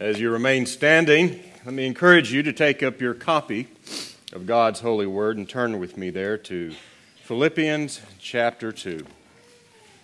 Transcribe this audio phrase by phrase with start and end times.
[0.00, 3.68] As you remain standing, let me encourage you to take up your copy
[4.32, 6.74] of God's holy word and turn with me there to
[7.22, 9.04] Philippians chapter 2.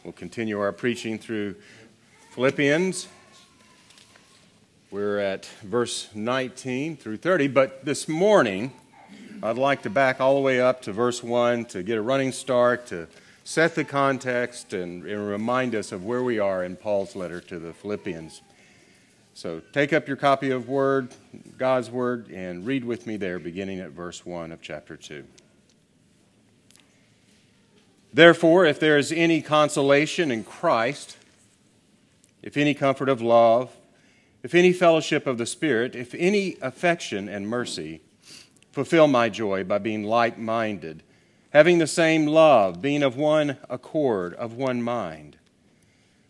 [0.05, 1.57] We'll continue our preaching through
[2.31, 3.09] Philippians.
[4.91, 8.73] We're at verse 19 through 30, but this morning
[9.43, 12.33] I'd like to back all the way up to verse 1 to get a running
[12.33, 13.09] start, to
[13.43, 17.59] set the context, and, and remind us of where we are in Paul's letter to
[17.59, 18.43] the Philippians.
[19.39, 21.15] So take up your copy of Word,
[21.57, 25.25] God's Word, and read with me there, beginning at verse 1 of chapter 2.
[28.13, 31.19] Therefore, if there is any consolation in Christ,
[32.43, 33.71] if any comfort of love,
[34.43, 38.01] if any fellowship of the Spirit, if any affection and mercy,
[38.73, 41.05] fulfill my joy by being like minded,
[41.51, 45.38] having the same love, being of one accord, of one mind.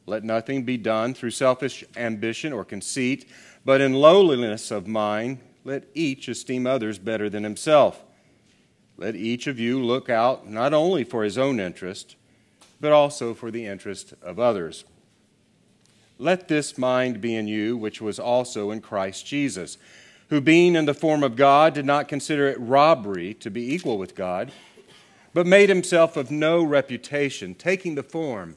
[0.08, 3.28] Let nothing be done through selfish ambition or conceit,
[3.62, 8.02] but in lowliness of mind, let each esteem others better than himself.
[8.96, 12.16] Let each of you look out not only for his own interest,
[12.80, 14.86] but also for the interest of others.
[16.16, 19.76] Let this mind be in you, which was also in Christ Jesus,
[20.30, 23.98] who, being in the form of God, did not consider it robbery to be equal
[23.98, 24.52] with God,
[25.34, 28.56] but made himself of no reputation, taking the form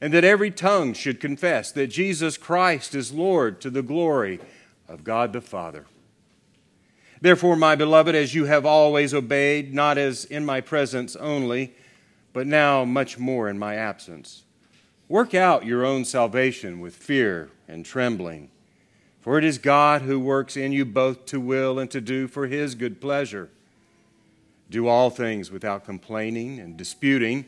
[0.00, 4.40] and that every tongue should confess that Jesus Christ is Lord to the glory
[4.88, 5.86] of God the Father.
[7.20, 11.74] Therefore, my beloved, as you have always obeyed, not as in my presence only,
[12.32, 14.44] but now much more in my absence,
[15.08, 18.50] work out your own salvation with fear and trembling.
[19.20, 22.46] For it is God who works in you both to will and to do for
[22.46, 23.50] his good pleasure.
[24.70, 27.46] Do all things without complaining and disputing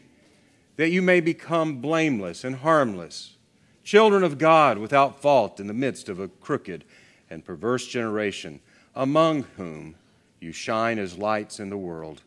[0.81, 3.37] that you may become blameless and harmless,
[3.85, 6.87] children of God without fault in the midst of a crooked
[7.29, 8.61] and perverse generation,
[8.95, 9.95] among whom
[10.41, 12.23] you shine as lights in the world,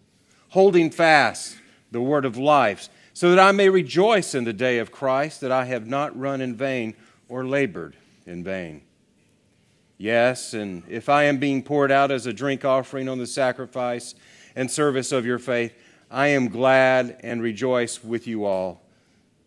[0.50, 1.58] holding fast
[1.92, 5.52] the word of life, so that I may rejoice in the day of Christ that
[5.52, 6.94] I have not run in vain
[7.28, 7.96] or labored
[8.28, 8.84] in vain.
[9.98, 14.14] Yes, and if I am being poured out as a drink offering on the sacrifice
[14.56, 15.74] and service of your faith,
[16.14, 18.84] I am glad and rejoice with you all.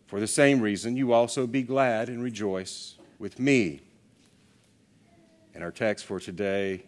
[0.07, 3.79] For the same reason, you also be glad and rejoice with me.
[5.55, 6.83] And our text for today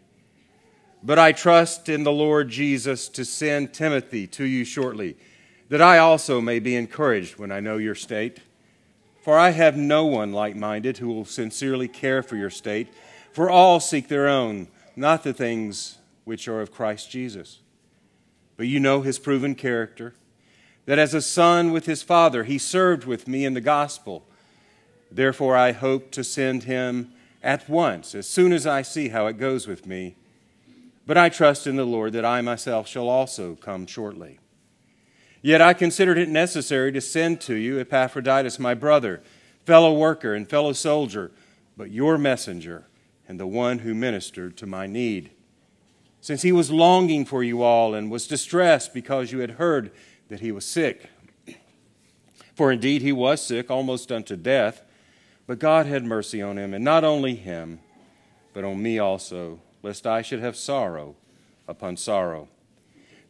[1.02, 5.16] But I trust in the Lord Jesus to send Timothy to you shortly,
[5.70, 8.40] that I also may be encouraged when I know your state.
[9.22, 12.90] For I have no one like minded who will sincerely care for your state,
[13.32, 14.68] for all seek their own,
[14.98, 17.60] not the things which are of Christ Jesus.
[18.59, 20.14] But you know his proven character
[20.86, 24.28] that as a son with his father, he served with me in the gospel.
[25.09, 29.38] Therefore, I hope to send him at once, as soon as I see how it
[29.38, 30.18] goes with me.
[31.08, 34.40] But I trust in the Lord that I myself shall also come shortly.
[35.42, 39.22] Yet I considered it necessary to send to you Epaphroditus, my brother,
[39.66, 41.31] fellow worker, and fellow soldier,
[41.78, 42.88] but your messenger,
[43.25, 45.31] and the one who ministered to my need
[46.22, 49.91] since he was longing for you all and was distressed because you had heard
[50.28, 51.09] that he was sick.
[52.53, 54.84] For indeed he was sick, almost unto death,
[55.47, 57.80] but God had mercy on him, and not only him,
[58.53, 61.16] but on me also, lest I should have sorrow
[61.68, 62.50] upon sorrow.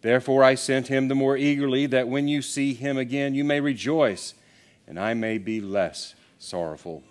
[0.01, 3.59] Therefore I sent him the more eagerly, that when you see him again you may
[3.59, 4.33] rejoice,
[4.87, 7.03] and I may be less sorrowful.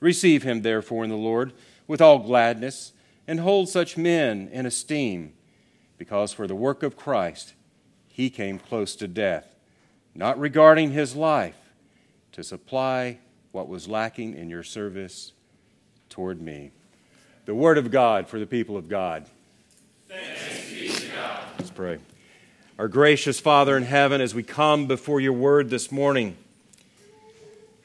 [0.00, 1.52] Receive him, therefore, in the Lord
[1.86, 2.92] with all gladness
[3.30, 5.32] and hold such men in esteem,
[5.98, 7.54] because for the work of Christ
[8.08, 9.46] he came close to death,
[10.16, 11.54] not regarding his life,
[12.32, 13.18] to supply
[13.52, 15.30] what was lacking in your service
[16.08, 16.72] toward me.
[17.44, 19.26] The word of God for the people of God.
[20.08, 21.44] Thanks be to God.
[21.56, 21.98] Let's pray.
[22.80, 26.36] Our gracious Father in heaven, as we come before your word this morning,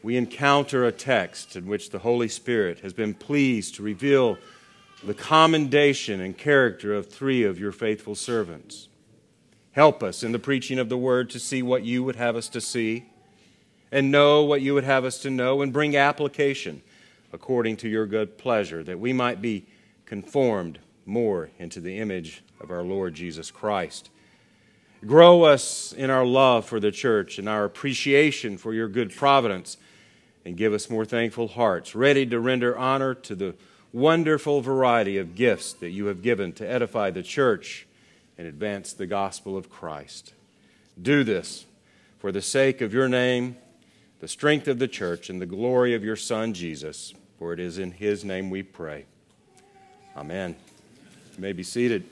[0.01, 4.39] we encounter a text in which the Holy Spirit has been pleased to reveal
[5.05, 8.89] the commendation and character of three of your faithful servants.
[9.73, 12.49] Help us in the preaching of the word to see what you would have us
[12.49, 13.05] to see
[13.91, 16.81] and know what you would have us to know and bring application
[17.31, 19.65] according to your good pleasure, that we might be
[20.05, 24.09] conformed more into the image of our Lord Jesus Christ.
[25.05, 29.77] Grow us in our love for the church and our appreciation for your good providence,
[30.45, 33.55] and give us more thankful hearts, ready to render honor to the
[33.95, 37.87] wonderful variety of gifts that you have given to edify the church
[38.37, 40.33] and advance the gospel of Christ.
[41.01, 41.65] Do this
[42.19, 43.55] for the sake of your name,
[44.19, 47.77] the strength of the church, and the glory of your Son, Jesus, for it is
[47.77, 49.05] in his name we pray.
[50.17, 50.57] Amen.
[51.37, 52.03] You may be seated.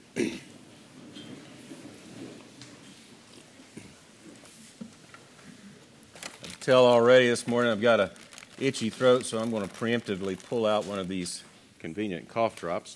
[6.61, 8.11] tell already this morning I've got a
[8.57, 11.43] itchy throat, so I'm going to preemptively pull out one of these
[11.83, 12.95] convenient cough drops.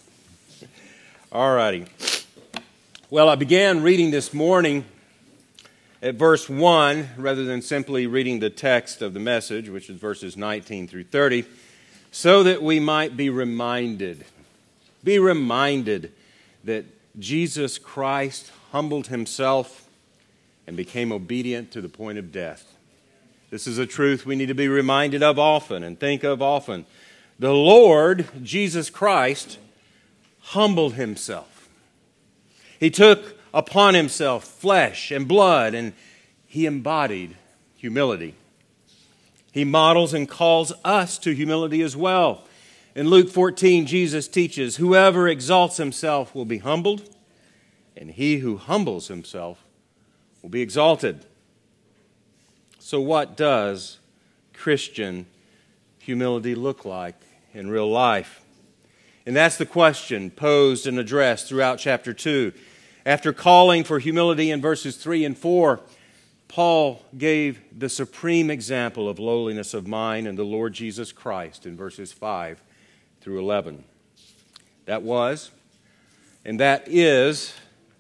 [1.34, 1.88] All righty.
[3.10, 4.86] Well, I began reading this morning
[6.02, 10.38] at verse 1 rather than simply reading the text of the message, which is verses
[10.38, 11.44] 19 through 30,
[12.14, 14.24] so that we might be reminded,
[15.04, 16.14] be reminded
[16.64, 16.86] that
[17.20, 19.90] Jesus Christ humbled himself
[20.66, 22.74] and became obedient to the point of death.
[23.50, 26.86] This is a truth we need to be reminded of often and think of often.
[27.40, 29.60] The Lord, Jesus Christ,
[30.40, 31.70] humbled himself.
[32.80, 35.94] He took upon himself flesh and blood, and
[36.48, 37.36] he embodied
[37.76, 38.34] humility.
[39.52, 42.44] He models and calls us to humility as well.
[42.96, 47.08] In Luke 14, Jesus teaches Whoever exalts himself will be humbled,
[47.96, 49.64] and he who humbles himself
[50.42, 51.26] will be exalted.
[52.80, 54.00] So, what does
[54.54, 55.28] Christian
[56.00, 57.16] humility look like
[57.58, 58.42] in real life?
[59.26, 62.54] And that's the question posed and addressed throughout chapter 2.
[63.06, 65.82] After calling for humility in verses 3 and 4,
[66.48, 71.76] Paul gave the supreme example of lowliness of mind in the Lord Jesus Christ in
[71.76, 72.62] verses 5
[73.20, 73.84] through 11.
[74.86, 75.52] That was,
[76.46, 77.54] and that is,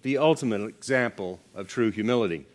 [0.04, 2.46] the ultimate example of true humility.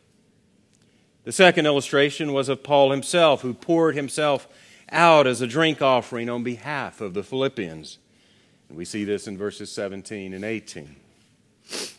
[1.24, 4.48] The second illustration was of Paul himself, who poured himself
[4.92, 7.98] out as a drink offering on behalf of the Philippians.
[8.68, 10.96] And we see this in verses 17 and 18.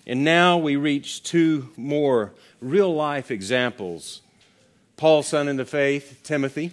[0.06, 4.22] And now we reach two more real life examples
[4.96, 6.72] Paul's son in the faith, Timothy,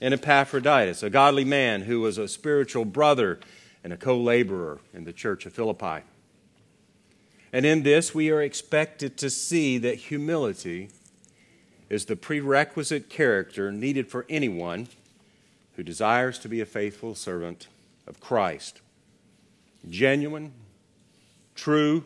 [0.00, 3.40] and Epaphroditus, a godly man who was a spiritual brother
[3.82, 6.04] and a co laborer in the church of Philippi.
[7.52, 10.90] And in this, we are expected to see that humility
[11.88, 14.88] is the prerequisite character needed for anyone
[15.76, 17.68] who desires to be a faithful servant
[18.06, 18.80] of Christ.
[19.88, 20.52] Genuine,
[21.54, 22.04] true,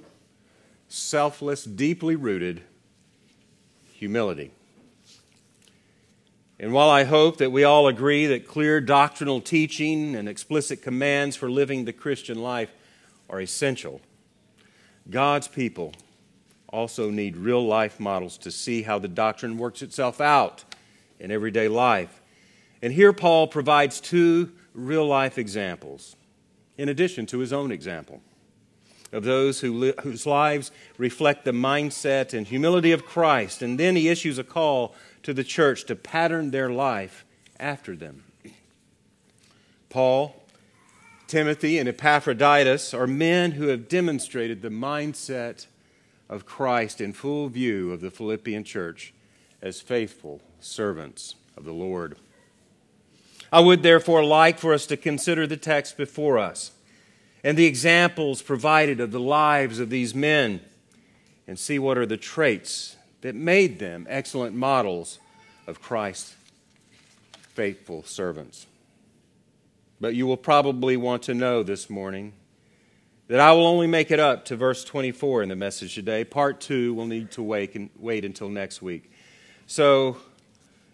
[0.89, 2.63] selfless, deeply rooted
[3.93, 4.53] humility.
[6.61, 11.37] And while I hope that we all agree that clear doctrinal teaching and explicit commands
[11.37, 12.73] for living the Christian life
[13.31, 14.01] are essential,
[15.09, 15.93] God's people
[16.69, 20.65] also need real life models to see how the doctrine works itself out
[21.21, 22.18] in everyday life.
[22.83, 26.17] And here Paul provides two real life examples,
[26.77, 28.21] in addition to his own example,
[29.13, 33.63] of those who li- whose lives reflect the mindset and humility of Christ.
[33.63, 37.25] And then he issues a call to the church to pattern their life
[37.59, 38.25] after them.
[39.89, 40.37] Paul,
[41.27, 45.67] Timothy, and Epaphroditus are men who have demonstrated the mindset
[46.29, 49.15] of Christ in full view of the Philippian church
[49.63, 52.17] as faithful servants of the Lord.
[53.53, 56.73] I would therefore like for us to consider the text before us
[57.45, 60.61] and the examples provided of the lives of these men
[61.47, 65.19] and see what are the traits that made them excellent models
[65.67, 66.35] of Christ's
[67.41, 68.67] faithful servants.
[70.01, 72.33] But you will probably want to know this morning
[73.27, 76.25] that I will only make it up to verse 24 in the message today.
[76.25, 79.11] Part two will need to wait, wait until next week.
[79.67, 80.19] So,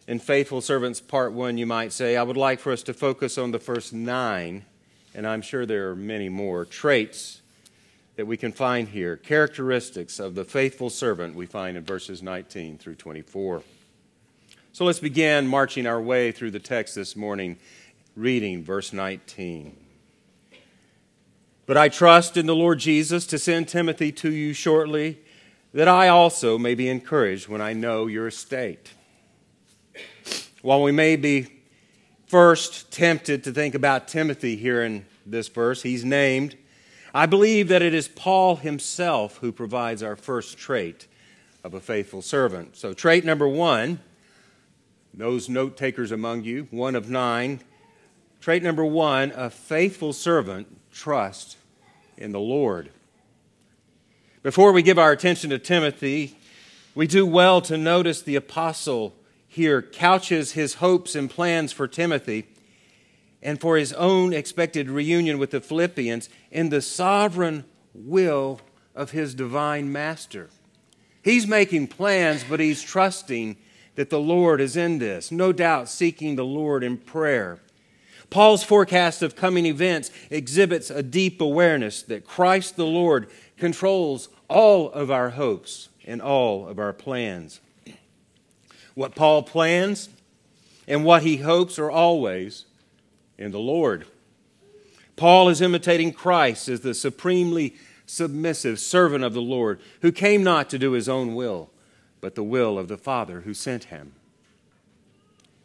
[0.07, 3.39] in Faithful Servants Part one, you might say, I would like for us to focus
[3.39, 4.65] on the first nine,
[5.15, 7.41] and I'm sure there are many more traits
[8.17, 12.79] that we can find here, characteristics of the faithful servant we find in verses 19
[12.79, 13.63] through 24.
[14.73, 17.57] So let's begin marching our way through the text this morning,
[18.15, 19.77] reading verse 19.
[21.67, 25.19] But I trust in the Lord Jesus to send Timothy to you shortly,
[25.73, 28.94] that I also may be encouraged when I know your state.
[30.64, 31.49] While we may be
[32.25, 36.56] first tempted to think about Timothy here in this verse, he's named.
[37.12, 41.06] I believe that it is Paul himself who provides our first trait
[41.62, 42.78] of a faithful servant.
[42.78, 44.00] So, trait number one,
[45.12, 47.61] those note takers among you, one of nine.
[48.40, 51.59] Trait number one a faithful servant trust
[52.16, 52.88] in the Lord.
[54.42, 56.38] Before we give our attention to Timothy,
[56.94, 59.14] we do well to notice the apostle
[59.55, 62.45] here couches his hopes and plans for Timothy
[63.41, 68.61] and for his own expected reunion with the Philippians in the sovereign will
[68.97, 70.51] of his divine master.
[71.23, 73.57] He's making plans, but he's trusting
[73.95, 77.61] that the Lord is in this, no doubt seeking the Lord in prayer.
[78.31, 84.91] Paul's forecast of coming events exhibits a deep awareness that Christ the Lord controls all
[84.91, 87.61] of our hopes and all of our plans.
[88.95, 90.09] What Paul plans
[90.87, 92.65] and what he hopes are always
[93.39, 94.07] in the Lord.
[95.17, 97.75] Paul is imitating Christ as the supremely
[98.07, 101.71] submissive servant of the Lord who came not to do his own will,
[102.21, 104.13] but the will of the Father who sent him.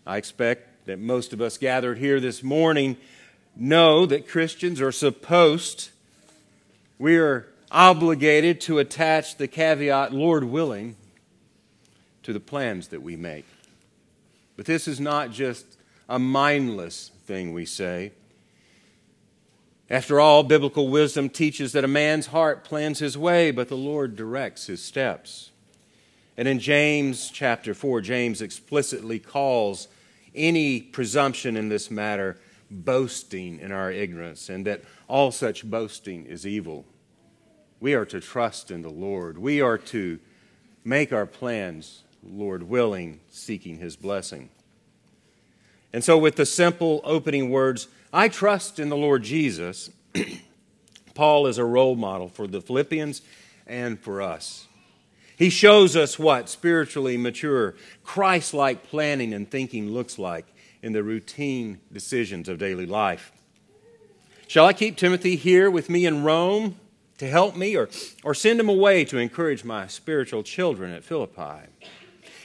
[0.05, 2.97] I expect that most of us gathered here this morning
[3.55, 5.89] know that Christians are supposed,
[6.97, 10.95] we are obligated to attach the caveat, Lord willing,
[12.23, 13.45] to the plans that we make.
[14.55, 18.11] But this is not just a mindless thing we say.
[19.89, 24.15] After all, biblical wisdom teaches that a man's heart plans his way, but the Lord
[24.15, 25.51] directs his steps.
[26.37, 29.87] And in James chapter 4, James explicitly calls
[30.35, 32.39] any presumption in this matter
[32.71, 36.85] boasting in our ignorance, and that all such boasting is evil.
[37.79, 39.37] We are to trust in the Lord.
[39.37, 40.19] We are to
[40.83, 44.49] make our plans, Lord willing, seeking his blessing.
[45.91, 49.89] And so, with the simple opening words, I trust in the Lord Jesus,
[51.15, 53.21] Paul is a role model for the Philippians
[53.65, 54.67] and for us.
[55.35, 60.45] He shows us what spiritually mature, Christ like planning and thinking looks like
[60.81, 63.31] in the routine decisions of daily life.
[64.47, 66.75] Shall I keep Timothy here with me in Rome?
[67.19, 67.89] to help me or,
[68.23, 71.67] or send him away to encourage my spiritual children at Philippi?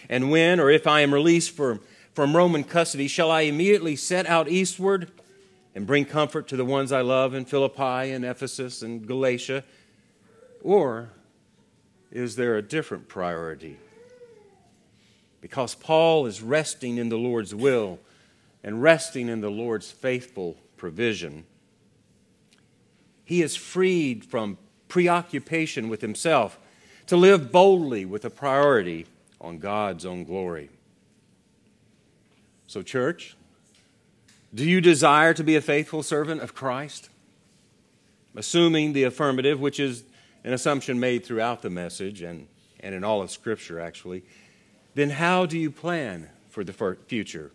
[0.09, 1.81] And when or if I am released from,
[2.13, 5.11] from Roman custody, shall I immediately set out eastward
[5.75, 9.65] and bring comfort to the ones I love in Philippi and Ephesus and Galatia?
[10.63, 11.11] Or
[12.11, 13.79] is there a different priority?
[15.41, 17.99] Because Paul is resting in the Lord's will
[18.63, 21.45] and resting in the Lord's faithful provision.
[23.25, 24.59] He is freed from
[24.89, 26.59] preoccupation with himself,
[27.07, 29.07] to live boldly with a priority
[29.41, 30.71] on God's own glory.
[32.67, 33.37] So, church,
[34.55, 37.11] do you desire to be a faithful servant of Christ?
[38.37, 40.05] Assuming the affirmative, which is
[40.45, 42.47] an assumption made throughout the message and,
[42.81, 44.23] and in all of Scripture, actually,
[44.95, 47.51] then how do you plan for the future?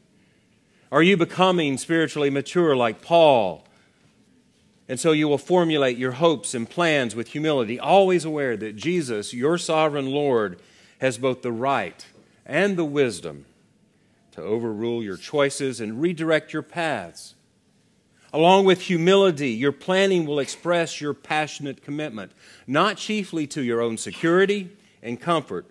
[0.91, 3.65] Are you becoming spiritually mature like Paul?
[4.89, 9.33] And so you will formulate your hopes and plans with humility, always aware that Jesus,
[9.33, 10.59] your sovereign Lord,
[10.99, 12.05] has both the right
[12.45, 13.45] and the wisdom
[14.31, 17.35] to overrule your choices and redirect your paths.
[18.31, 22.31] Along with humility, your planning will express your passionate commitment,
[22.67, 24.69] not chiefly to your own security
[25.01, 25.65] and comfort,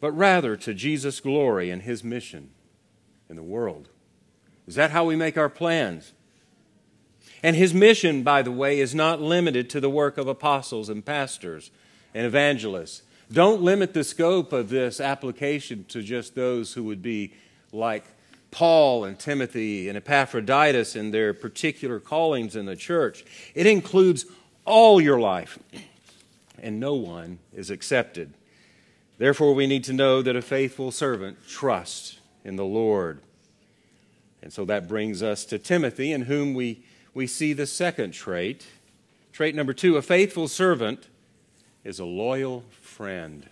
[0.00, 2.50] but rather to Jesus' glory and his mission
[3.28, 3.88] in the world.
[4.66, 6.12] Is that how we make our plans?
[7.42, 11.04] And his mission, by the way, is not limited to the work of apostles and
[11.04, 11.70] pastors
[12.12, 13.02] and evangelists.
[13.30, 17.34] Don't limit the scope of this application to just those who would be
[17.72, 18.04] like
[18.50, 23.24] Paul and Timothy and Epaphroditus in their particular callings in the church.
[23.54, 24.24] It includes
[24.64, 25.58] all your life,
[26.58, 28.32] and no one is accepted.
[29.18, 33.20] Therefore, we need to know that a faithful servant trusts in the Lord.
[34.40, 36.82] And so that brings us to Timothy, in whom we
[37.14, 38.66] we see the second trait.
[39.32, 41.08] Trait number two a faithful servant
[41.84, 43.46] is a loyal friend.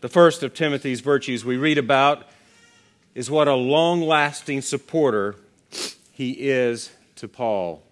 [0.00, 2.28] The first of Timothy's virtues we read about
[3.14, 5.36] is what a long lasting supporter
[6.12, 7.82] he is to Paul.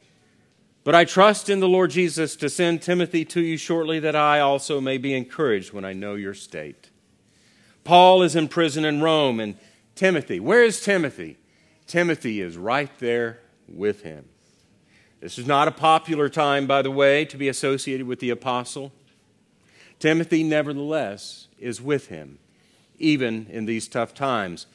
[0.85, 4.41] But I trust in the Lord Jesus to send Timothy to you shortly that I
[4.41, 6.91] also may be encouraged when I know your state.
[7.85, 9.57] Paul is in prison in Rome, and
[9.95, 11.39] Timothy, where is Timothy?
[11.87, 14.25] Timothy is right there with him.
[15.23, 18.91] This is not a popular time, by the way, to be associated with the apostle.
[20.01, 22.39] Timothy, nevertheless, is with him,
[22.99, 24.67] even in these tough times.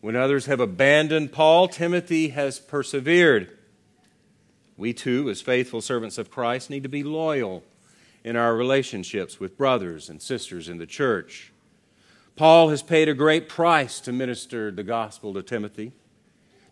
[0.00, 3.54] When others have abandoned Paul, Timothy has persevered.
[4.78, 7.62] We too, as faithful servants of Christ, need to be loyal
[8.24, 11.52] in our relationships with brothers and sisters in the church.
[12.34, 15.92] Paul has paid a great price to minister the gospel to Timothy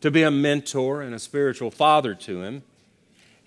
[0.01, 2.63] to be a mentor and a spiritual father to him.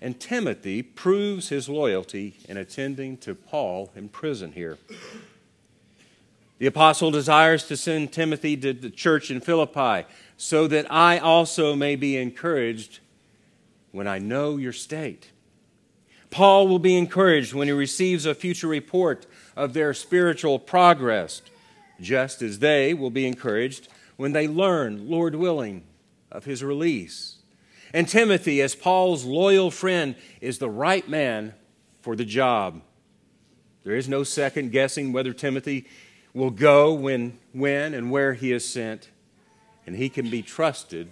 [0.04, 4.76] And Timothy proves his loyalty in attending to Paul in prison here.
[6.58, 10.06] The apostle desires to send Timothy to the church in Philippi
[10.36, 12.98] so that I also may be encouraged
[13.92, 15.30] when I know your state.
[16.28, 19.24] Paul will be encouraged when he receives a future report
[19.56, 21.40] of their spiritual progress,
[21.98, 25.84] just as they will be encouraged when they learn, Lord willing,
[26.30, 27.36] of his release.
[27.94, 31.54] And Timothy, as Paul's loyal friend, is the right man
[32.00, 32.82] for the job.
[33.84, 35.86] There is no second guessing whether Timothy
[36.34, 39.10] will go when, when and where he is sent,
[39.86, 41.08] and he can be trusted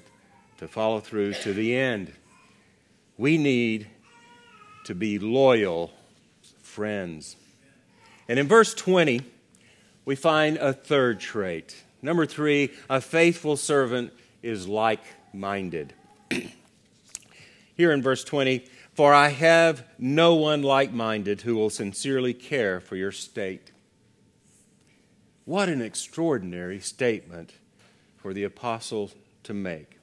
[0.58, 2.12] to follow through to the end.
[3.16, 3.86] We need
[4.86, 5.92] to be loyal
[6.62, 7.36] friends.
[8.28, 9.20] And in verse 20,
[10.04, 11.80] we find a third trait.
[12.02, 14.12] Number three, a faithful servant
[14.42, 15.94] is like minded.
[17.74, 18.64] Here in verse 20,
[18.94, 23.72] for I have no one like minded who will sincerely care for your state.
[25.44, 27.54] What an extraordinary statement
[28.16, 29.10] for the apostle
[29.44, 29.98] to make.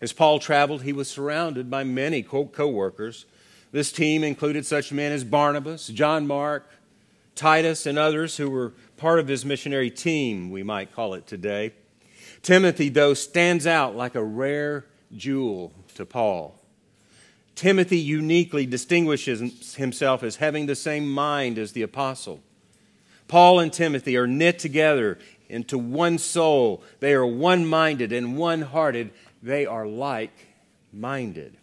[0.00, 3.24] As Paul traveled, he was surrounded by many co workers.
[3.72, 6.68] This team included such men as Barnabas, John Mark,
[7.34, 11.72] Titus, and others who were part of his missionary team, we might call it today.
[12.42, 14.84] Timothy, though, stands out like a rare
[15.16, 16.60] jewel to Paul.
[17.54, 22.40] Timothy uniquely distinguishes himself as having the same mind as the apostle.
[23.28, 26.82] Paul and Timothy are knit together into one soul.
[27.00, 29.12] They are one minded and one hearted.
[29.42, 30.48] They are like
[30.92, 31.56] minded.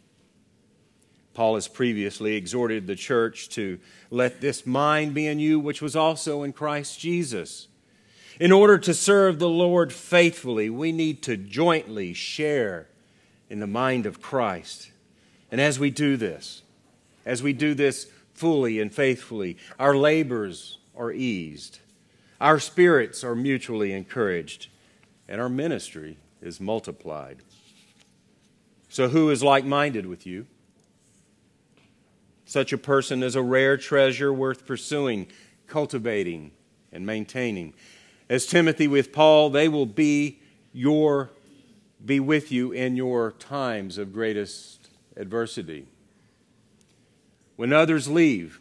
[1.33, 5.95] Paul has previously exhorted the church to let this mind be in you, which was
[5.95, 7.67] also in Christ Jesus.
[8.39, 12.88] In order to serve the Lord faithfully, we need to jointly share
[13.51, 14.91] in the mind of Christ.
[15.51, 16.62] And as we do this,
[17.25, 21.79] as we do this fully and faithfully, our labors are eased,
[22.40, 24.70] our spirits are mutually encouraged,
[25.27, 27.40] and our ministry is multiplied.
[28.87, 30.48] So, who is like minded with you?
[32.46, 35.27] Such a person is a rare treasure worth pursuing,
[35.68, 36.51] cultivating,
[36.94, 37.74] and maintaining.
[38.29, 40.40] As Timothy with Paul, they will be
[40.72, 41.31] your
[42.05, 45.87] be with you in your times of greatest adversity.
[47.55, 48.59] When others leave,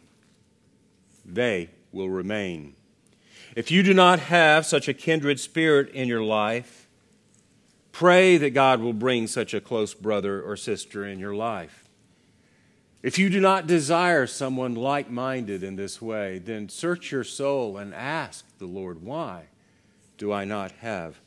[1.25, 2.75] they will remain.
[3.55, 6.87] If you do not have such a kindred spirit in your life,
[7.91, 11.89] pray that God will bring such a close brother or sister in your life.
[13.03, 17.77] If you do not desire someone like minded in this way, then search your soul
[17.77, 19.45] and ask the Lord, why
[20.17, 21.19] do I not have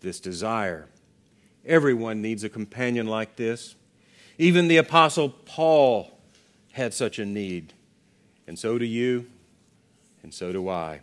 [0.00, 0.88] this desire?
[1.66, 3.74] Everyone needs a companion like this.
[4.38, 6.18] Even the Apostle Paul
[6.72, 7.72] had such a need.
[8.46, 9.26] And so do you,
[10.22, 11.00] and so do I.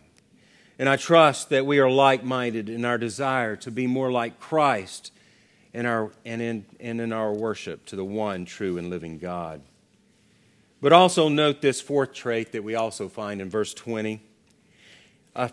[0.78, 4.40] And I trust that we are like minded in our desire to be more like
[4.40, 5.12] Christ
[5.72, 9.62] in our, and, in, and in our worship to the one true and living God.
[10.82, 14.20] But also note this fourth trait that we also find in verse 20.
[15.34, 15.48] Uh,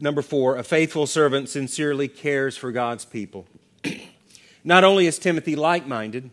[0.00, 3.46] number four, a faithful servant sincerely cares for God's people.
[4.64, 6.30] Not only is Timothy like minded,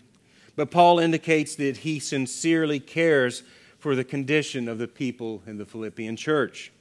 [0.56, 3.44] but Paul indicates that he sincerely cares
[3.78, 6.72] for the condition of the people in the Philippian church.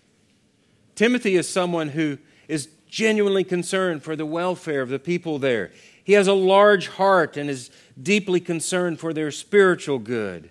[0.95, 5.71] Timothy is someone who is genuinely concerned for the welfare of the people there.
[6.05, 10.51] He has a large heart and is deeply concerned for their spiritual good.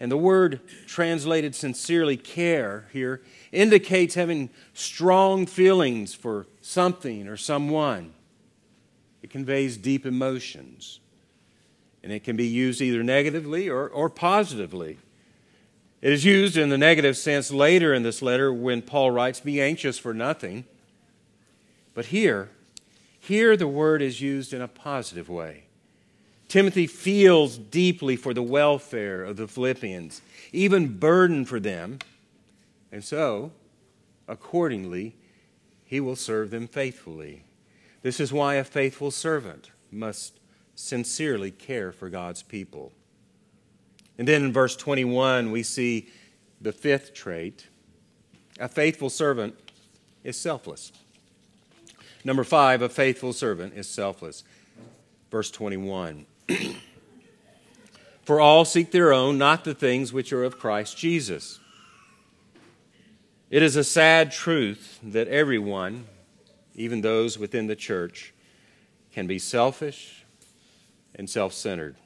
[0.00, 3.20] And the word translated sincerely care here
[3.52, 8.14] indicates having strong feelings for something or someone.
[9.22, 11.00] It conveys deep emotions.
[12.02, 14.98] And it can be used either negatively or, or positively.
[16.00, 19.60] It is used in the negative sense later in this letter when Paul writes, Be
[19.60, 20.64] anxious for nothing.
[21.92, 22.48] But here,
[23.18, 25.64] here the word is used in a positive way.
[26.48, 30.20] Timothy feels deeply for the welfare of the Philippians,
[30.52, 32.00] even burdened for them,
[32.90, 33.52] and so,
[34.26, 35.14] accordingly,
[35.84, 37.44] he will serve them faithfully.
[38.02, 40.38] This is why a faithful servant must
[40.74, 42.92] sincerely care for God's people.
[44.18, 46.08] And then in verse 21, we see
[46.60, 47.66] the fifth trait
[48.60, 49.54] a faithful servant
[50.22, 50.92] is selfless.
[52.24, 54.44] Number five, a faithful servant is selfless.
[55.30, 56.26] Verse 21.
[58.22, 61.58] For all seek their own, not the things which are of Christ Jesus.
[63.48, 66.04] It is a sad truth that everyone,
[66.80, 68.32] even those within the church,
[69.12, 70.24] can be selfish
[71.14, 71.96] and self centered.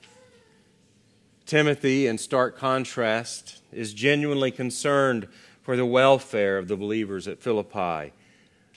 [1.46, 5.28] Timothy, in stark contrast, is genuinely concerned
[5.62, 8.12] for the welfare of the believers at Philippi,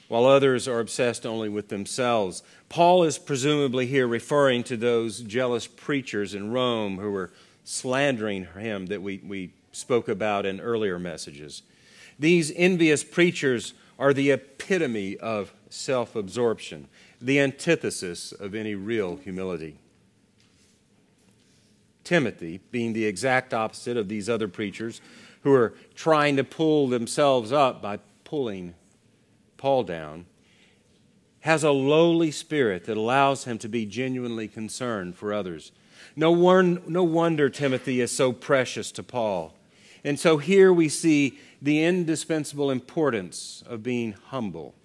[0.08, 2.44] while others are obsessed only with themselves.
[2.70, 7.32] Paul is presumably here referring to those jealous preachers in Rome who were
[7.64, 11.64] slandering him that we, we spoke about in earlier messages.
[12.20, 16.88] These envious preachers are the epitome of self absorption,
[17.22, 19.80] the antithesis of any real humility.
[22.04, 25.02] Timothy, being the exact opposite of these other preachers
[25.42, 28.76] who are trying to pull themselves up by pulling
[29.58, 30.26] Paul down,
[31.42, 35.72] has a lowly spirit that allows him to be genuinely concerned for others.
[36.16, 39.54] No, one, no wonder Timothy is so precious to Paul.
[40.04, 44.76] And so here we see the indispensable importance of being humble.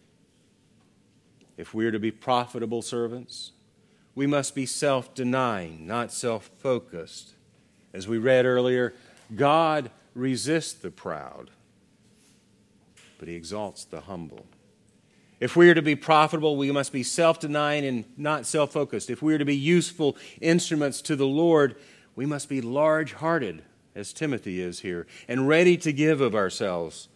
[1.56, 3.52] If we are to be profitable servants,
[4.14, 7.34] we must be self denying, not self focused.
[7.92, 8.94] As we read earlier,
[9.34, 11.50] God resists the proud,
[13.18, 14.46] but he exalts the humble.
[15.40, 19.10] If we are to be profitable, we must be self denying and not self focused.
[19.10, 21.76] If we are to be useful instruments to the Lord,
[22.14, 23.62] we must be large hearted,
[23.94, 27.08] as Timothy is here, and ready to give of ourselves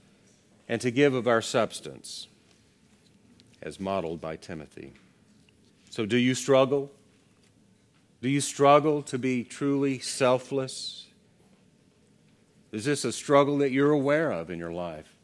[0.69, 2.29] and to give of our substance,
[3.63, 4.95] as modeled by Timothy.
[5.91, 6.91] So, do you struggle?
[8.21, 11.07] Do you struggle to be truly selfless?
[12.73, 15.17] Is this a struggle that you're aware of in your life?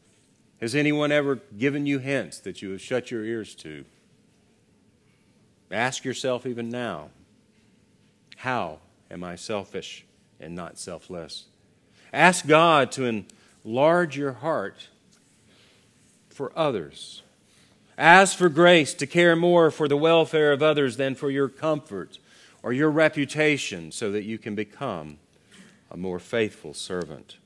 [0.61, 3.83] Has anyone ever given you hints that you have shut your ears to?
[5.69, 7.09] Ask yourself even now
[8.37, 8.79] how
[9.11, 10.05] am I selfish
[10.43, 11.45] and not selfless?
[12.11, 13.25] Ask God to
[13.65, 14.89] enlarge your heart
[16.29, 17.23] for others.
[17.97, 22.17] Ask for grace to care more for the welfare of others than for your comfort
[22.63, 25.17] or your reputation so that you can become
[25.91, 27.37] a more faithful servant.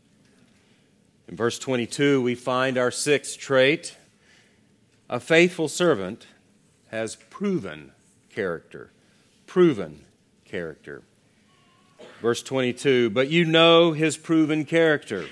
[1.27, 3.97] In verse 22, we find our sixth trait.
[5.09, 6.27] A faithful servant
[6.89, 7.91] has proven
[8.29, 8.91] character.
[9.45, 10.05] Proven
[10.45, 11.03] character.
[12.27, 15.27] Verse 22 But you know his proven character,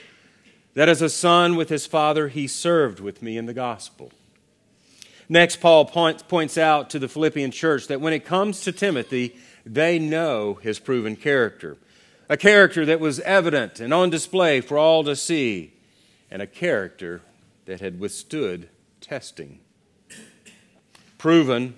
[0.76, 4.14] that as a son with his father, he served with me in the gospel.
[5.28, 10.00] Next, Paul points out to the Philippian church that when it comes to Timothy, they
[10.00, 11.76] know his proven character.
[12.30, 15.74] A character that was evident and on display for all to see,
[16.32, 17.20] and a character
[17.66, 18.70] that had withstood
[19.02, 19.60] testing.
[21.18, 21.76] Proven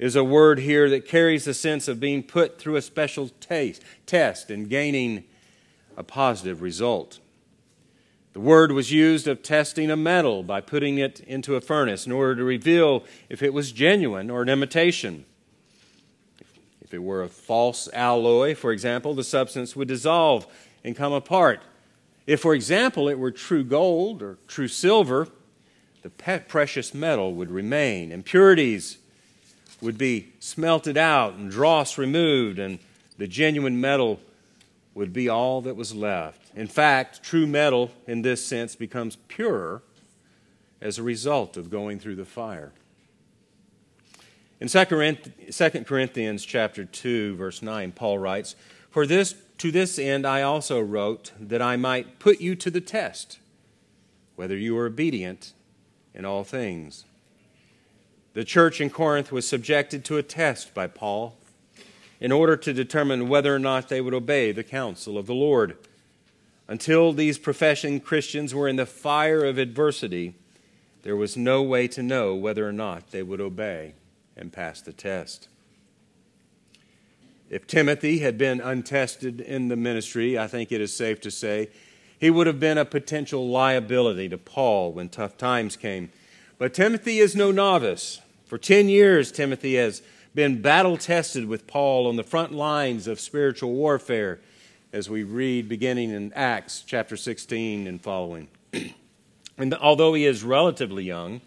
[0.00, 3.82] is a word here that carries the sense of being put through a special taste,
[4.06, 5.24] test and gaining
[5.94, 7.20] a positive result.
[8.32, 12.12] The word was used of testing a metal by putting it into a furnace in
[12.12, 15.26] order to reveal if it was genuine or an imitation.
[16.80, 20.46] If it were a false alloy, for example, the substance would dissolve
[20.82, 21.60] and come apart.
[22.26, 25.28] If, for example, it were true gold or true silver,
[26.02, 28.12] the precious metal would remain.
[28.12, 28.96] Impurities
[29.80, 32.78] would be smelted out and dross removed, and
[33.18, 34.20] the genuine metal
[34.94, 36.54] would be all that was left.
[36.54, 39.82] In fact, true metal, in this sense, becomes purer
[40.80, 42.72] as a result of going through the fire.
[44.60, 44.84] In 2
[45.84, 48.56] Corinthians chapter 2 verse 9 Paul writes,
[48.90, 52.80] "For this to this end I also wrote that I might put you to the
[52.80, 53.38] test
[54.36, 55.52] whether you are obedient
[56.14, 57.04] in all things."
[58.32, 61.36] The church in Corinth was subjected to a test by Paul
[62.20, 65.76] in order to determine whether or not they would obey the counsel of the Lord.
[66.68, 70.34] Until these professing Christians were in the fire of adversity,
[71.02, 73.94] there was no way to know whether or not they would obey
[74.36, 75.48] and pass the test.
[77.48, 81.70] If Timothy had been untested in the ministry, I think it is safe to say
[82.16, 86.12] he would have been a potential liability to Paul when tough times came.
[86.60, 88.20] But Timothy is no novice.
[88.44, 90.02] For 10 years, Timothy has
[90.34, 94.40] been battle tested with Paul on the front lines of spiritual warfare,
[94.92, 98.48] as we read beginning in Acts chapter 16 and following.
[99.56, 101.40] and although he is relatively young,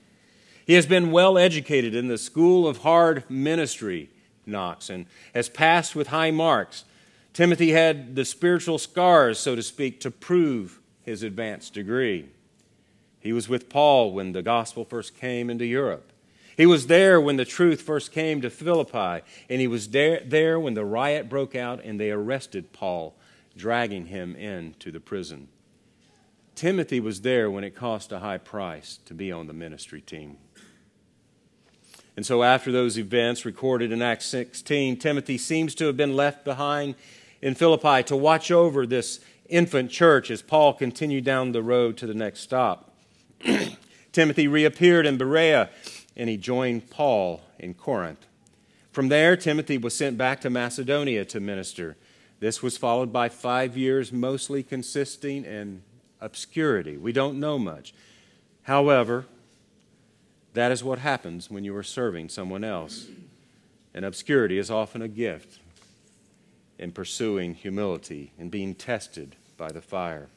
[0.65, 4.09] he has been well educated in the school of hard ministry,
[4.47, 6.85] knocks, and has passed with high marks.
[7.33, 12.29] Timothy had the spiritual scars, so to speak, to prove his advanced degree.
[13.23, 16.11] He was with Paul when the gospel first came into Europe.
[16.57, 20.59] He was there when the truth first came to Philippi, and he was there, there
[20.59, 23.15] when the riot broke out and they arrested Paul,
[23.55, 25.47] dragging him into the prison.
[26.53, 30.37] Timothy was there when it cost a high price to be on the ministry team.
[32.17, 36.43] And so, after those events recorded in Acts 16, Timothy seems to have been left
[36.43, 36.95] behind
[37.41, 42.05] in Philippi to watch over this infant church as Paul continued down the road to
[42.05, 42.92] the next stop.
[44.11, 45.69] Timothy reappeared in Berea
[46.15, 48.25] and he joined Paul in Corinth.
[48.91, 51.97] From there, Timothy was sent back to Macedonia to minister.
[52.39, 55.81] This was followed by five years, mostly consisting in
[56.21, 56.97] obscurity.
[56.97, 57.93] We don't know much.
[58.63, 59.25] However,
[60.53, 63.07] that is what happens when you are serving someone else.
[63.93, 65.59] And obscurity is often a gift
[66.77, 70.29] in pursuing humility and being tested by the fire.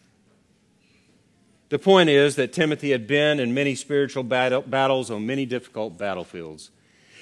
[1.69, 5.99] The point is that Timothy had been in many spiritual battle, battles on many difficult
[5.99, 6.71] battlefields.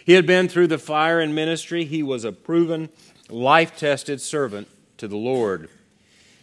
[0.04, 1.84] He had been through the fire in ministry.
[1.86, 2.90] He was a proven,
[3.30, 5.70] life tested servant to the Lord.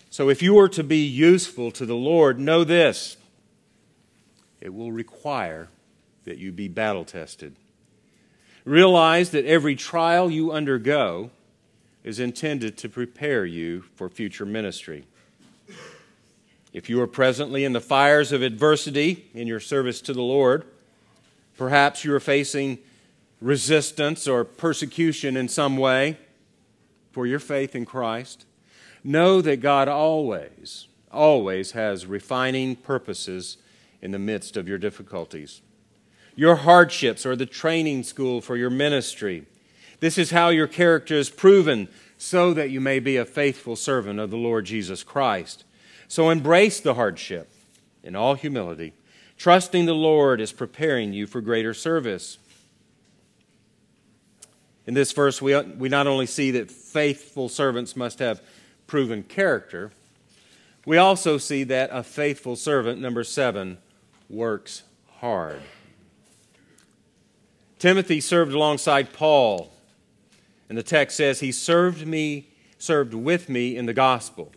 [0.09, 3.17] So if you are to be useful to the Lord, know this
[4.59, 5.69] it will require
[6.25, 7.55] that you be battle tested.
[8.63, 11.31] Realize that every trial you undergo
[12.03, 15.05] is intended to prepare you for future ministry.
[16.73, 20.65] If you are presently in the fires of adversity in your service to the Lord,
[21.57, 22.79] perhaps you are facing
[23.41, 26.17] resistance or persecution in some way
[27.12, 28.45] for your faith in Christ,
[29.03, 33.57] know that God always, always has refining purposes
[34.01, 35.62] in the midst of your difficulties.
[36.36, 39.45] Your hardships are the training school for your ministry.
[39.99, 44.19] This is how your character is proven so that you may be a faithful servant
[44.19, 45.65] of the Lord Jesus Christ.
[46.12, 47.50] So embrace the hardship
[48.04, 48.91] in all humility.
[49.38, 52.38] Trusting the Lord is preparing you for greater service.
[54.86, 58.41] In this verse, we, we not only see that faithful servants must have
[58.88, 59.93] proven character,
[60.86, 63.78] we also see that a faithful servant, number seven,
[64.30, 64.84] works
[65.21, 65.62] hard.
[67.80, 69.71] Timothy served alongside Paul,
[70.67, 74.52] and the text says he served me, served with me in the gospel.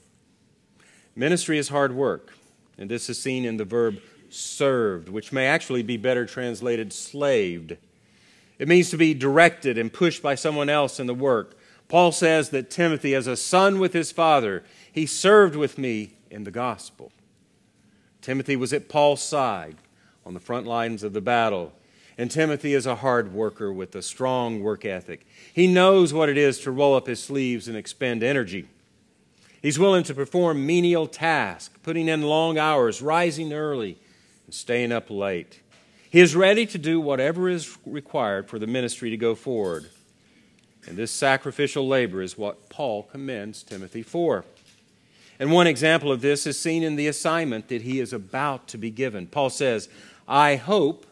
[1.16, 2.34] Ministry is hard work,
[2.76, 4.00] and this is seen in the verb
[4.30, 7.76] served, which may actually be better translated slaved.
[8.58, 11.56] It means to be directed and pushed by someone else in the work.
[11.88, 16.44] Paul says that Timothy, as a son with his father, he served with me in
[16.44, 17.12] the gospel.
[18.20, 19.76] Timothy was at Paul's side
[20.26, 21.72] on the front lines of the battle.
[22.16, 25.26] And Timothy is a hard worker with a strong work ethic.
[25.52, 28.68] He knows what it is to roll up his sleeves and expend energy.
[29.64, 33.96] He's willing to perform menial tasks, putting in long hours, rising early,
[34.44, 35.62] and staying up late.
[36.10, 39.88] He is ready to do whatever is required for the ministry to go forward.
[40.86, 44.44] And this sacrificial labor is what Paul commends Timothy for.
[45.38, 48.76] And one example of this is seen in the assignment that he is about to
[48.76, 49.26] be given.
[49.26, 49.88] Paul says,
[50.28, 51.06] I hope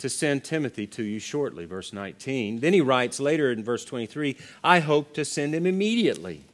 [0.00, 2.60] to send Timothy to you shortly, verse 19.
[2.60, 6.44] Then he writes later in verse 23, I hope to send him immediately.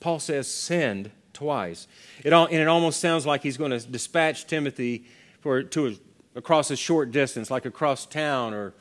[0.00, 1.86] Paul says, send twice.
[2.24, 5.04] It all, and it almost sounds like he's going to dispatch Timothy
[5.40, 5.94] for, to a,
[6.36, 8.74] across a short distance, like across town or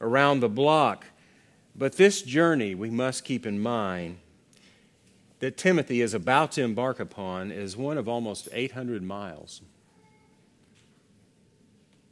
[0.00, 1.06] around the block.
[1.76, 4.18] But this journey, we must keep in mind
[5.40, 9.60] that Timothy is about to embark upon is one of almost 800 miles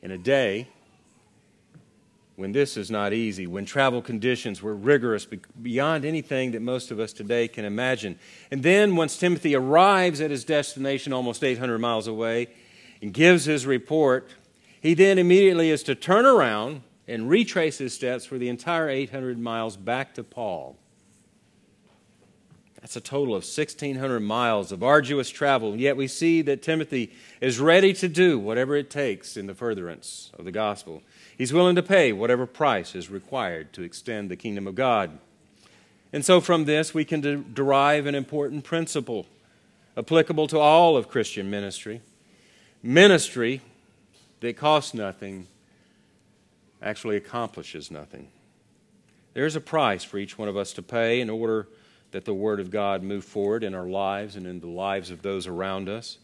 [0.03, 0.69] in a day
[2.37, 5.27] when this is not easy, when travel conditions were rigorous
[5.61, 8.19] beyond anything that most of us today can imagine.
[8.51, 12.49] And then, once Timothy arrives at his destination almost 800 miles away
[13.03, 14.31] and gives his report,
[14.81, 19.39] he then immediately is to turn around and retrace his steps for the entire 800
[19.39, 20.77] miles back to Paul.
[22.81, 27.61] That's a total of 1,600 miles of arduous travel, yet we see that Timothy is
[27.61, 31.03] ready to do whatever it takes in the furtherance of the gospel.
[31.37, 35.19] He's willing to pay whatever price is required to extend the kingdom of God.
[36.13, 39.27] And so, from this, we can de- derive an important principle
[39.97, 42.01] applicable to all of Christian ministry.
[42.83, 43.61] Ministry
[44.41, 45.47] that costs nothing
[46.83, 48.29] actually accomplishes nothing.
[49.35, 51.69] There's a price for each one of us to pay in order
[52.11, 55.23] that the Word of God move forward in our lives and in the lives of
[55.23, 56.19] those around us.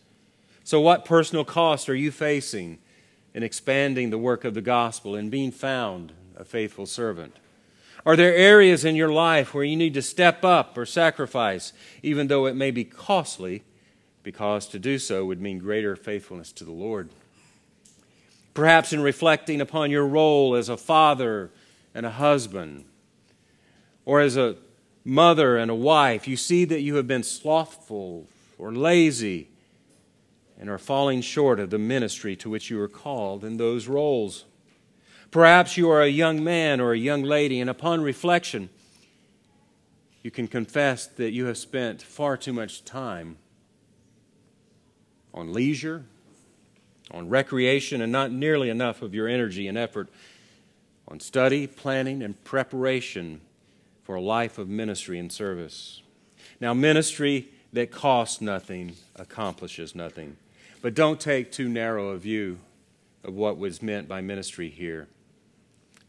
[0.64, 2.78] So, what personal cost are you facing
[3.38, 7.36] in expanding the work of the gospel and being found a faithful servant?
[8.04, 11.72] Are there areas in your life where you need to step up or sacrifice,
[12.02, 13.62] even though it may be costly,
[14.24, 17.10] because to do so would mean greater faithfulness to the Lord?
[18.54, 21.52] Perhaps in reflecting upon your role as a father
[21.94, 22.86] and a husband,
[24.04, 24.56] or as a
[25.04, 28.26] mother and a wife, you see that you have been slothful
[28.58, 29.46] or lazy
[30.58, 34.44] and are falling short of the ministry to which you are called in those roles.
[35.30, 38.70] Perhaps you are a young man or a young lady, and upon reflection,
[40.22, 43.36] you can confess that you have spent far too much time
[45.32, 46.04] on leisure,
[47.10, 50.08] on recreation, and not nearly enough of your energy and effort
[51.06, 53.40] on study, planning, and preparation
[54.02, 56.02] for a life of ministry and service.
[56.60, 60.36] Now, ministry that costs nothing accomplishes nothing.
[60.80, 62.58] But don't take too narrow a view
[63.24, 65.08] of what was meant by ministry here.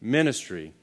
[0.01, 0.73] Ministry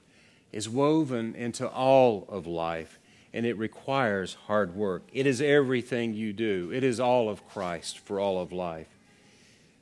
[0.53, 2.99] is woven into all of life,
[3.33, 5.03] and it requires hard work.
[5.13, 8.89] It is everything you do, it is all of Christ for all of life.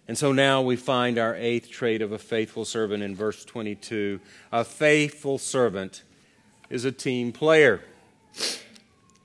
[0.06, 4.20] And so now we find our eighth trait of a faithful servant in verse 22.
[4.52, 6.02] A faithful servant
[6.68, 7.80] is a team player.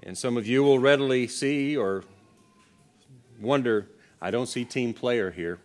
[0.02, 2.06] And some of you will readily see or
[3.42, 3.88] wonder
[4.21, 5.60] I don't see team player here.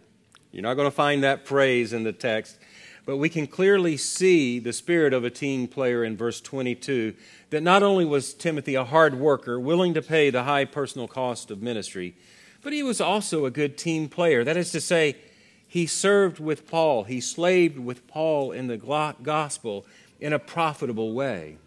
[0.53, 2.59] You're not going to find that phrase in the text,
[3.05, 7.15] but we can clearly see the spirit of a team player in verse 22
[7.51, 11.51] that not only was Timothy a hard worker, willing to pay the high personal cost
[11.51, 12.15] of ministry,
[12.63, 14.45] but he was also a good team player.
[14.45, 15.17] That is to say,
[15.67, 19.85] he served with Paul, he slaved with Paul in the gospel
[20.21, 21.59] in a profitable way.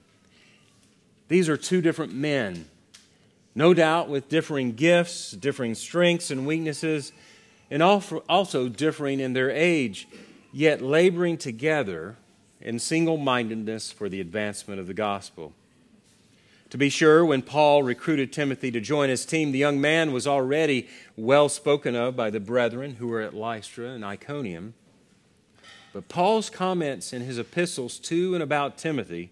[1.27, 2.67] These are two different men
[3.57, 7.11] no doubt with differing gifts, differing strengths and weaknesses,
[7.71, 10.07] and also differing in their age,
[10.53, 12.17] yet laboring together
[12.61, 15.53] in single mindedness for the advancement of the gospel.
[16.69, 20.27] To be sure, when Paul recruited Timothy to join his team, the young man was
[20.27, 24.75] already well spoken of by the brethren who were at Lystra and Iconium.
[25.93, 29.31] But Paul's comments in his epistles to and about Timothy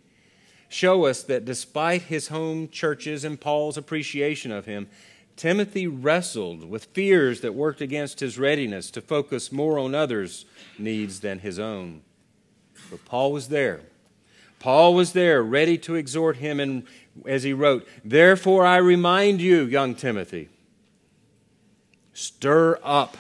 [0.70, 4.88] show us that despite his home churches and Paul's appreciation of him,
[5.36, 10.46] Timothy wrestled with fears that worked against his readiness to focus more on others'
[10.78, 12.02] needs than his own.
[12.90, 13.82] But Paul was there.
[14.60, 16.84] Paul was there, ready to exhort him, and
[17.26, 20.50] as he wrote, Therefore I remind you, young Timothy,
[22.14, 23.18] stir up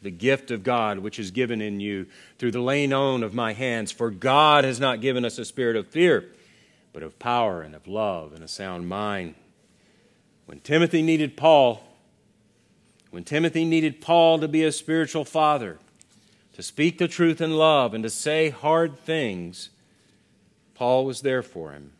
[0.00, 2.06] the gift of God which is given in you
[2.38, 3.92] through the laying on of my hands.
[3.92, 6.24] For God has not given us a spirit of fear
[6.98, 9.36] but of power and of love and a sound mind.
[10.46, 11.80] When Timothy needed Paul,
[13.12, 15.78] when Timothy needed Paul to be a spiritual father,
[16.54, 19.70] to speak the truth in love, and to say hard things,
[20.74, 21.92] Paul was there for him.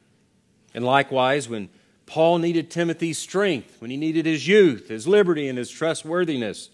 [0.74, 1.68] And likewise, when
[2.06, 6.70] Paul needed Timothy's strength, when he needed his youth, his liberty, and his trustworthiness,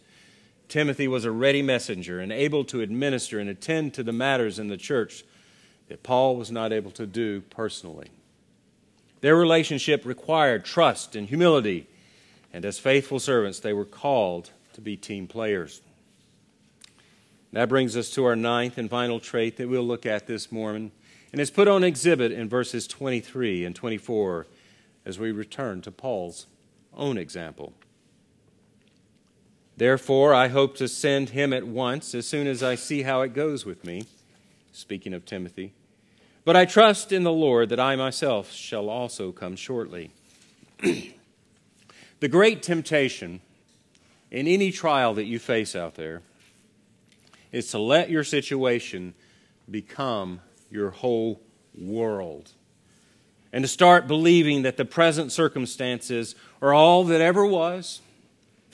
[0.68, 4.68] Timothy was a ready messenger and able to administer and attend to the matters in
[4.68, 5.24] the church
[5.88, 8.08] that Paul was not able to do personally.
[9.20, 11.86] Their relationship required trust and humility,
[12.52, 15.80] and as faithful servants, they were called to be team players.
[17.52, 20.90] That brings us to our ninth and final trait that we'll look at this morning,
[21.32, 24.46] and it's put on exhibit in verses 23 and 24
[25.06, 26.46] as we return to Paul's
[26.96, 27.72] own example.
[29.76, 33.34] Therefore, I hope to send him at once as soon as I see how it
[33.34, 34.04] goes with me
[34.74, 35.72] speaking of Timothy.
[36.44, 40.10] But I trust in the Lord that I myself shall also come shortly.
[40.82, 43.40] the great temptation
[44.30, 46.22] in any trial that you face out there
[47.52, 49.14] is to let your situation
[49.70, 51.40] become your whole
[51.78, 52.50] world
[53.52, 58.00] and to start believing that the present circumstances are all that ever was,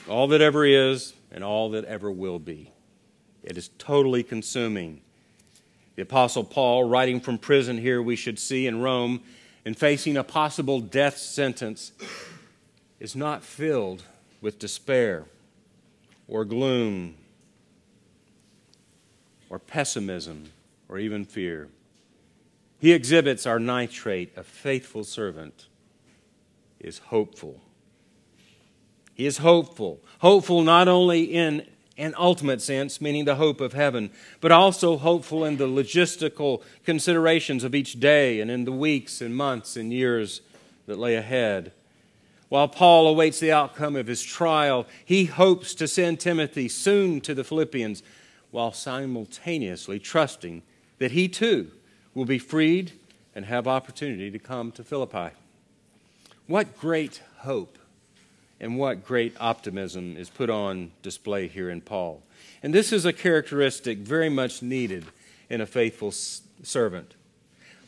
[0.09, 2.73] all that ever is, and all that ever will be.
[3.43, 5.03] It is totally consuming.
[6.01, 9.21] The Apostle Paul, writing from prison here, we should see in Rome,
[9.67, 11.93] and facing a possible death sentence,
[12.99, 14.05] is not filled
[14.41, 15.27] with despair
[16.27, 17.17] or gloom
[19.51, 20.53] or pessimism
[20.89, 21.69] or even fear.
[22.79, 25.67] He exhibits our nitrate, a faithful servant
[26.79, 27.61] is hopeful.
[29.13, 30.01] He is hopeful.
[30.21, 31.67] Hopeful not only in
[32.01, 34.11] an ultimate sense, meaning the hope of heaven,
[34.41, 39.37] but also hopeful in the logistical considerations of each day and in the weeks and
[39.37, 40.41] months and years
[40.87, 41.73] that lay ahead.
[42.49, 47.35] While Paul awaits the outcome of his trial, he hopes to send Timothy soon to
[47.35, 48.03] the Philippians
[48.51, 50.63] while simultaneously trusting
[50.99, 51.71] that he too
[52.15, 52.93] will be freed
[53.35, 55.35] and have opportunity to come to Philippi.
[56.47, 57.79] What great hope
[58.61, 62.23] and what great optimism is put on display here in Paul.
[62.63, 65.07] And this is a characteristic very much needed
[65.49, 67.15] in a faithful servant.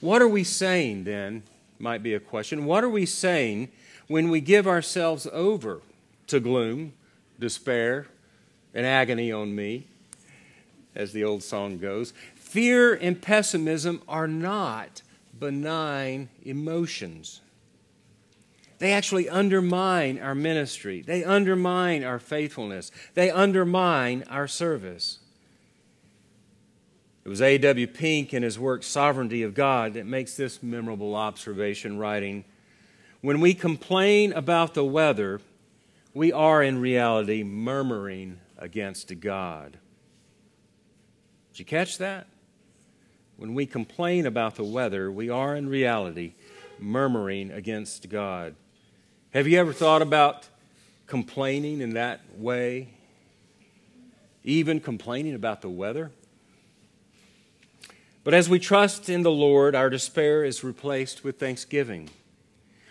[0.01, 1.43] What are we saying then?
[1.79, 2.64] Might be a question.
[2.64, 3.68] What are we saying
[4.09, 5.83] when we give ourselves over
[6.29, 6.95] to gloom,
[7.39, 8.07] despair,
[8.73, 9.87] and agony on me,
[10.95, 12.14] as the old song goes?
[12.35, 15.03] Fear and pessimism are not
[15.39, 17.41] benign emotions.
[18.83, 21.03] They actually undermine our ministry.
[21.03, 22.91] They undermine our faithfulness.
[23.14, 25.20] They undermine our service.
[27.24, 27.87] It was A.W.
[27.87, 32.45] Pink in his work Sovereignty of God that makes this memorable observation, writing
[33.20, 35.41] When we complain about the weather,
[36.12, 39.78] we are in reality murmuring against God.
[41.53, 42.26] Did you catch that?
[43.37, 46.35] When we complain about the weather, we are in reality
[46.80, 48.57] murmuring against God.
[49.33, 50.47] Have you ever thought about
[51.07, 52.89] complaining in that way?
[54.45, 56.11] Even complaining about the weather?
[58.24, 62.11] But as we trust in the Lord, our despair is replaced with thanksgiving.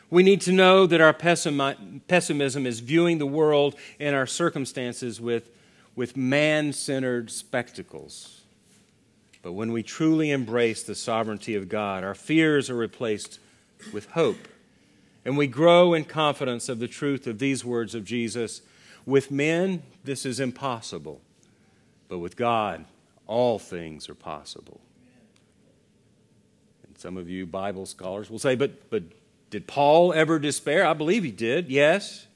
[0.09, 5.51] We need to know that our pessimism is viewing the world and our circumstances with,
[5.95, 8.41] with man centered spectacles.
[9.43, 13.39] But when we truly embrace the sovereignty of God, our fears are replaced
[13.93, 14.47] with hope.
[15.23, 18.61] And we grow in confidence of the truth of these words of Jesus.
[19.05, 21.21] With men, this is impossible,
[22.07, 22.85] but with God,
[23.27, 24.81] all things are possible.
[26.87, 29.03] And some of you Bible scholars will say, but, but
[29.51, 30.85] did Paul ever despair?
[30.85, 32.27] I believe he did, yes.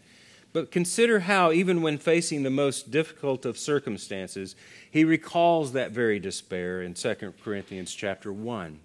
[0.53, 4.55] But consider how, even when facing the most difficult of circumstances,
[4.89, 8.79] he recalls that very despair in 2 Corinthians chapter 1.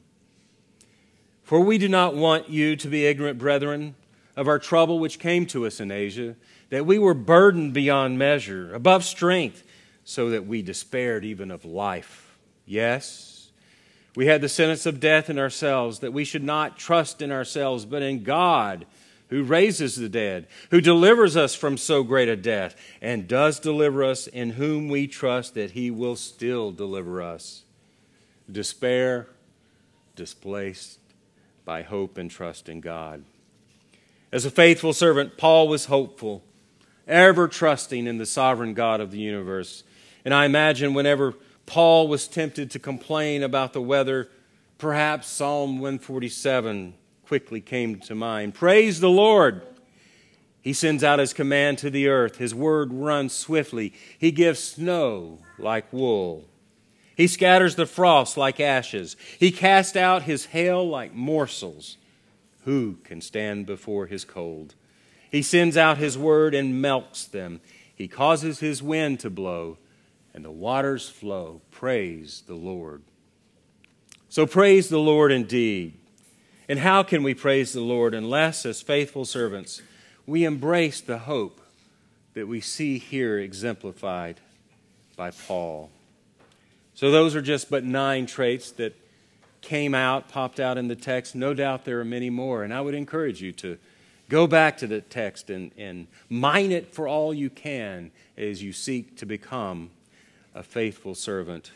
[1.51, 3.97] For we do not want you to be ignorant, brethren,
[4.37, 6.37] of our trouble which came to us in Asia,
[6.69, 9.65] that we were burdened beyond measure, above strength,
[10.05, 12.39] so that we despaired even of life.
[12.67, 13.51] Yes,
[14.15, 17.85] we had the sentence of death in ourselves, that we should not trust in ourselves,
[17.85, 18.87] but in God,
[19.27, 24.05] who raises the dead, who delivers us from so great a death, and does deliver
[24.05, 27.65] us, in whom we trust that he will still deliver us.
[28.49, 29.27] Despair,
[30.15, 31.00] displaced
[31.65, 33.25] by hope and trust in God.
[34.33, 36.45] As a faithful servant, Paul was hopeful,
[37.07, 39.83] ever trusting in the sovereign God of the universe.
[40.25, 41.35] And I imagine whenever
[41.67, 44.29] Paul was tempted to complain about the weather,
[44.79, 46.95] perhaps Psalm 147
[47.25, 48.55] quickly came to mind.
[48.55, 49.63] Praise the Lord!
[50.63, 52.37] He sends out his command to the earth.
[52.37, 53.95] His word runs swiftly.
[54.19, 56.45] He gives snow like wool.
[57.17, 59.17] He scatters the frost like ashes.
[59.39, 61.97] He casts out his hail like morsels.
[62.65, 64.75] Who can stand before his cold?
[65.31, 67.61] He sends out his word and melts them.
[67.95, 69.79] He causes his wind to blow,
[70.35, 71.61] and the waters flow.
[71.71, 73.03] Praise the Lord.
[74.29, 75.95] So praise the Lord indeed.
[76.69, 79.83] And how can we praise the Lord unless, as faithful servants,
[80.27, 81.61] we embrace the hope
[82.35, 84.41] that we see here exemplified
[85.17, 85.91] by Paul?
[87.01, 88.95] So, those are just but nine traits that
[89.63, 91.35] came out, popped out in the text.
[91.35, 92.63] No doubt there are many more.
[92.63, 93.79] And I would encourage you to
[94.29, 98.75] go back to the text and, and mine it for all you can as you
[98.75, 99.89] seek to become
[100.55, 101.73] a faithful servant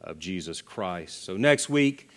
[0.00, 1.24] of Jesus Christ.
[1.24, 2.08] So, next week,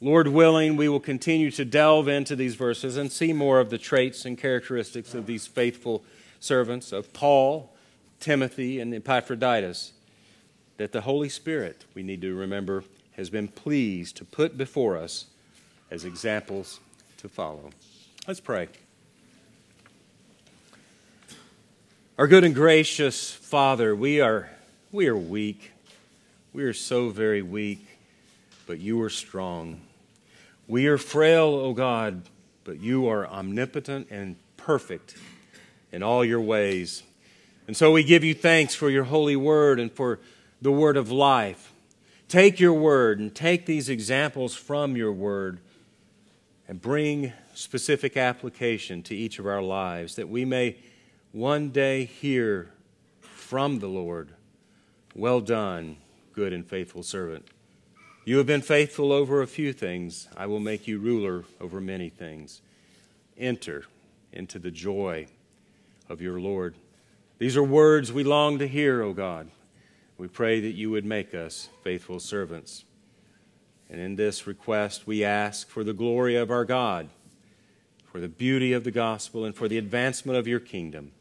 [0.00, 3.78] Lord willing, we will continue to delve into these verses and see more of the
[3.78, 6.04] traits and characteristics of these faithful
[6.38, 7.74] servants of Paul,
[8.20, 9.94] Timothy, and Epaphroditus
[10.78, 15.26] that the Holy Spirit, we need to remember, has been pleased to put before us
[15.90, 16.80] as examples
[17.18, 17.70] to follow.
[18.26, 18.68] Let's pray.
[22.16, 24.50] Our good and gracious Father, we are,
[24.92, 25.72] we are weak.
[26.52, 27.86] We are so very weak,
[28.66, 29.80] but you are strong.
[30.68, 32.22] We are frail, O God,
[32.64, 35.16] but you are omnipotent and perfect
[35.90, 37.02] in all your ways.
[37.66, 40.20] And so we give you thanks for your holy word and for
[40.60, 41.72] the word of life.
[42.28, 45.60] Take your word and take these examples from your word
[46.66, 50.76] and bring specific application to each of our lives that we may
[51.32, 52.70] one day hear
[53.20, 54.30] from the Lord,
[55.14, 55.96] Well done,
[56.34, 57.46] good and faithful servant.
[58.24, 60.28] You have been faithful over a few things.
[60.36, 62.60] I will make you ruler over many things.
[63.38, 63.84] Enter
[64.32, 65.28] into the joy
[66.10, 66.74] of your Lord.
[67.38, 69.50] These are words we long to hear, O God.
[70.18, 72.84] We pray that you would make us faithful servants.
[73.88, 77.08] And in this request, we ask for the glory of our God,
[78.04, 81.12] for the beauty of the gospel, and for the advancement of your kingdom.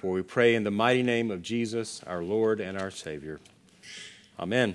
[0.00, 3.38] For we pray in the mighty name of Jesus, our Lord and our Savior.
[4.40, 4.74] Amen.